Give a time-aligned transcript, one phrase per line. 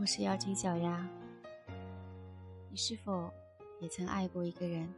[0.00, 1.04] 我是妖精小丫。
[2.70, 3.32] 你是否
[3.80, 4.88] 也曾爱过一个人，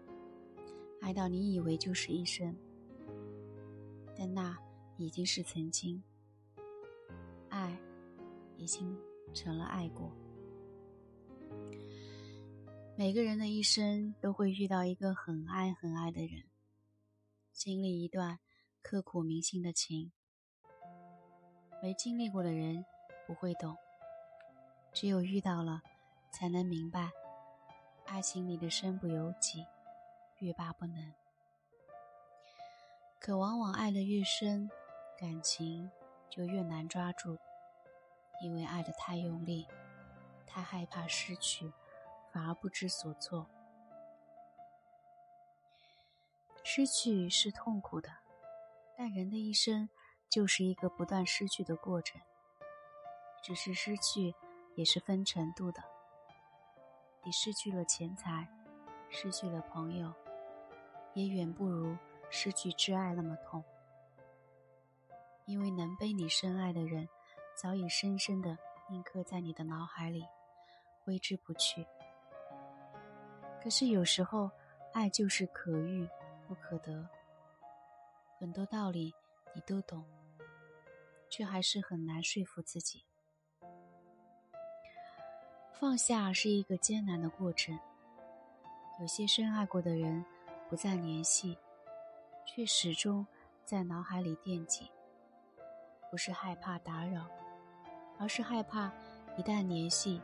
[1.01, 2.55] 爱到你以为就是一生，
[4.15, 4.55] 但那
[4.99, 6.03] 已经是曾经，
[7.49, 7.75] 爱
[8.59, 8.95] 已经
[9.33, 10.13] 成了爱过。
[12.95, 16.45] 每个人的一生都会遇到一个很爱很爱的人，
[17.53, 18.39] 经历一段
[18.83, 20.13] 刻骨铭心的情。
[21.83, 22.85] 没经历过的人
[23.27, 23.75] 不会懂，
[24.93, 25.83] 只有遇到了，
[26.31, 27.11] 才能明白，
[28.07, 29.67] 爱情里的身不由己，
[30.39, 31.13] 欲罢不能。
[33.19, 34.71] 可往往爱得越深，
[35.19, 35.91] 感情
[36.29, 37.39] 就越难抓住，
[38.43, 39.67] 因为爱得太用力，
[40.47, 41.73] 太害怕失去，
[42.33, 43.47] 反而不知所措。
[46.63, 48.11] 失去是痛苦的，
[48.97, 49.89] 但人的一生。
[50.29, 52.21] 就是一个不断失去的过程，
[53.43, 54.33] 只是失去
[54.81, 55.83] 也是分程度的。
[57.23, 58.49] 你失去了钱财，
[59.11, 60.11] 失去了朋友，
[61.13, 61.95] 也远不如
[62.31, 63.63] 失去挚爱那么痛。
[65.45, 67.07] 因为能被你深爱的人，
[67.55, 68.57] 早已深深的
[68.89, 70.27] 印刻在你的脑海里，
[71.05, 71.87] 挥之不去。
[73.63, 74.51] 可是有时候，
[74.95, 76.09] 爱就是可遇
[76.49, 77.07] 不可得，
[78.39, 79.13] 很多道理
[79.55, 80.03] 你都懂。
[81.29, 83.05] 却还是很难说服自己。
[85.81, 87.77] 放下是一个艰难的过程。
[89.01, 90.23] 有些深爱过的人
[90.69, 91.57] 不再联系，
[92.45, 93.27] 却始终
[93.65, 94.91] 在脑海里惦记。
[96.11, 97.27] 不是害怕打扰，
[98.19, 98.93] 而是害怕
[99.39, 100.21] 一旦联系，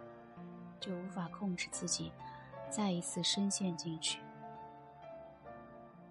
[0.79, 2.13] 就无法控制自己，
[2.69, 4.20] 再一次深陷进去。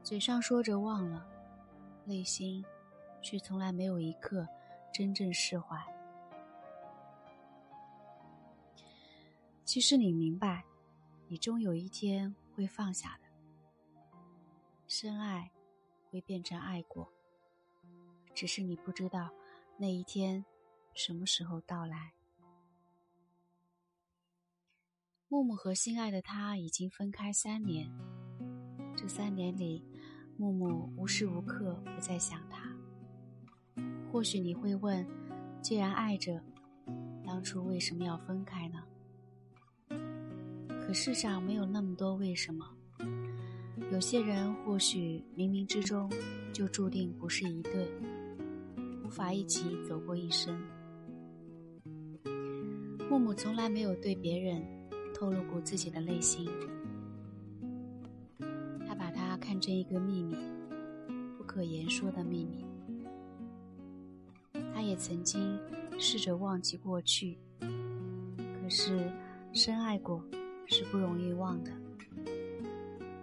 [0.02, 1.24] 嘴上说着忘了，
[2.04, 2.66] 内心
[3.22, 4.48] 却从来没有一刻。
[4.92, 5.78] 真正释怀。
[9.76, 10.64] 其实你明白，
[11.28, 13.25] 你终有一天会放下的。
[14.88, 15.52] 深爱
[16.09, 17.12] 会变成爱过，
[18.34, 19.30] 只是你不知道
[19.78, 20.46] 那一天
[20.94, 22.13] 什么时候到来。
[25.28, 27.92] 木木和心爱的他已经分开三年，
[28.96, 29.84] 这三年里，
[30.38, 32.74] 木木无时无刻不在想他。
[34.09, 35.06] 或许你会问：
[35.62, 36.42] 既然爱着，
[37.25, 38.81] 当初为什么要分开呢？
[40.85, 42.66] 可世上没有那么多为什么。
[43.91, 46.12] 有些人或许冥冥之中
[46.51, 47.88] 就注定不是一对，
[49.03, 50.56] 无法一起走过一生。
[53.09, 54.62] 木木从来没有对别人
[55.13, 56.50] 透露过自己的内心，
[58.88, 60.35] 他把它看成一个秘密，
[61.38, 62.66] 不可言说的秘密。
[64.74, 65.57] 他也曾经
[65.97, 69.09] 试着忘记过去，可是
[69.53, 70.22] 深爱过
[70.68, 71.72] 是不容易忘的。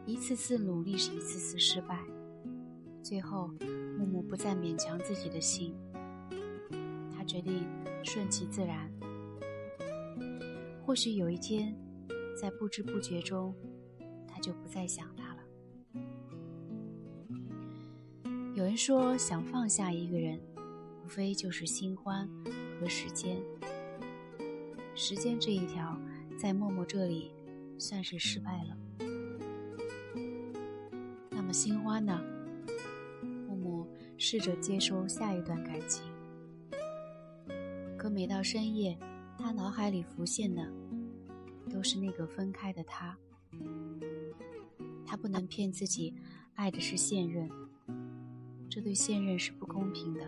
[0.06, 1.98] 一次次努力是一次次失败，
[3.02, 3.50] 最后
[3.98, 5.74] 木木不再勉强自己的心，
[7.14, 7.64] 他决定
[8.02, 8.90] 顺其自然。
[10.84, 11.76] 或许有一天，
[12.40, 13.54] 在不知不觉中，
[14.26, 15.42] 他就不再想他了。
[18.54, 20.40] 有人说，想放下一个人。
[21.04, 22.26] 无非就是新欢
[22.80, 23.36] 和时间，
[24.94, 26.00] 时间这一条，
[26.42, 27.30] 在默默这里
[27.78, 28.76] 算是失败了。
[31.30, 32.20] 那么新欢呢？
[33.46, 33.86] 默默
[34.18, 36.02] 试着接收下一段感情，
[37.96, 38.98] 可每到深夜，
[39.38, 40.68] 他脑海里浮现的
[41.70, 43.16] 都是那个分开的他。
[45.06, 46.12] 他不能骗自己，
[46.54, 47.48] 爱的是现任，
[48.68, 50.26] 这对现任是不公平的。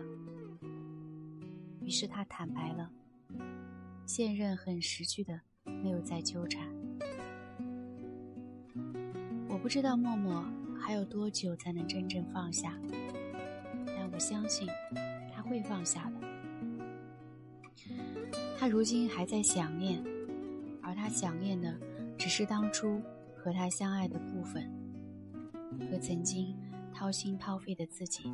[1.81, 2.89] 于是他坦白了，
[4.05, 5.41] 现任很识趣的，
[5.85, 6.67] 没有再纠缠。
[9.47, 10.43] 我不知道默默
[10.79, 12.75] 还有多久才能真正放下，
[13.85, 14.67] 但我相信
[15.31, 16.15] 他会放下的。
[18.57, 20.03] 他如今还在想念，
[20.81, 21.79] 而他想念的
[22.17, 22.99] 只是当初
[23.35, 24.67] 和他相爱的部分，
[25.91, 26.57] 和曾经
[26.91, 28.33] 掏心掏肺的自己。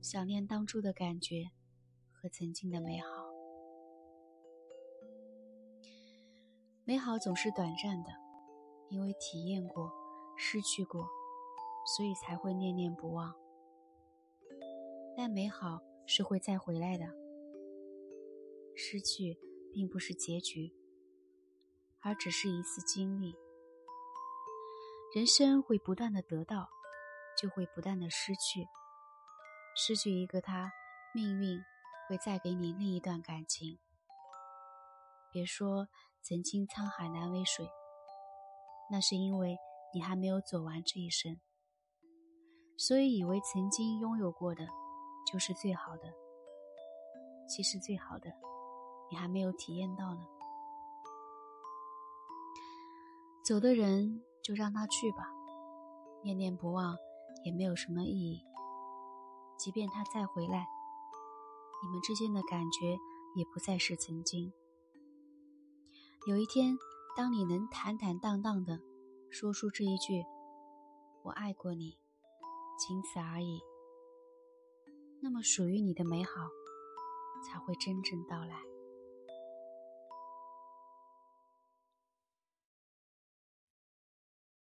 [0.00, 1.50] 想念当初的感觉
[2.10, 3.21] 和曾经的美好，
[6.84, 8.10] 美好总是短暂的，
[8.88, 9.92] 因为体验过、
[10.36, 11.08] 失去过，
[11.96, 13.32] 所以才会念念不忘。
[15.16, 17.06] 但美好是会再回来的，
[18.74, 19.38] 失去
[19.72, 20.74] 并不是结局，
[22.00, 23.36] 而只是一次经历。
[25.14, 26.68] 人生会不断的得到，
[27.40, 28.66] 就会不断的失去。
[29.76, 30.72] 失去一个他，
[31.14, 31.62] 命运
[32.08, 33.78] 会再给你另一段感情。
[35.30, 35.86] 别说
[36.24, 37.68] 曾经沧海难为水，
[38.88, 39.58] 那是因为
[39.92, 41.40] 你还没有走完这一生，
[42.78, 44.68] 所以以为曾经拥有过的
[45.30, 46.14] 就是最好的。
[47.48, 48.30] 其实最好的，
[49.10, 50.20] 你还没有体验到呢。
[53.44, 55.28] 走的人就让他去吧，
[56.22, 56.96] 念念不忘
[57.44, 58.44] 也没有什么意义。
[59.58, 60.68] 即便他再回来，
[61.82, 62.96] 你们之间的感觉
[63.34, 64.52] 也不再是曾经。
[66.24, 66.78] 有一天，
[67.16, 68.78] 当你能坦坦荡荡的
[69.28, 70.22] 说出这一句
[71.24, 71.98] “我爱过你”，
[72.78, 73.60] 仅此而已，
[75.20, 76.30] 那么属于你的美好
[77.44, 78.71] 才会真正到来。